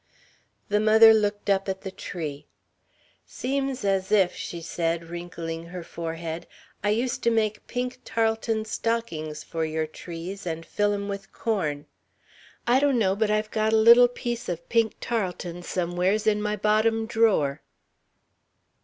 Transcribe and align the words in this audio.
The 0.69 0.79
mother 0.79 1.13
looked 1.13 1.47
up 1.47 1.69
at 1.69 1.81
the 1.81 1.91
tree. 1.91 2.47
"Seems 3.27 3.85
as 3.85 4.11
if," 4.11 4.35
she 4.35 4.59
said, 4.59 5.03
wrinkling 5.11 5.67
her 5.67 5.83
forehead, 5.83 6.47
"I 6.83 6.89
used 6.89 7.21
to 7.21 7.29
make 7.29 7.67
pink 7.67 7.99
tarleton 8.03 8.65
stockings 8.65 9.43
for 9.43 9.63
your 9.63 9.85
trees 9.85 10.47
and 10.47 10.65
fill 10.65 10.95
'em 10.95 11.07
with 11.07 11.21
the 11.21 11.27
corn. 11.37 11.85
I 12.65 12.79
donno 12.79 13.15
but 13.15 13.29
I've 13.29 13.51
got 13.51 13.73
a 13.73 13.77
little 13.77 14.07
piece 14.07 14.49
of 14.49 14.67
pink 14.69 14.95
tarleton 14.99 15.61
somewheres 15.61 16.25
in 16.25 16.41
my 16.41 16.55
bottom 16.55 17.05
drawer...." 17.05 17.61